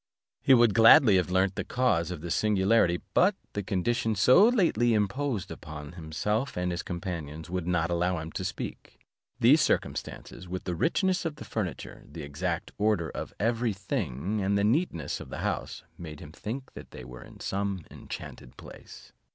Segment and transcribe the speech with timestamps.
[0.41, 4.95] He would gladly have learnt the cause of this singularity; but the conditions so lately
[4.95, 8.99] imposed upon himself and his companions would not allow him to speak.
[9.39, 14.57] These circumstances, with the richness of the furniture, the exact order of every thing, and
[14.57, 19.13] the neatness of the house, made him think they were in some enchanted place.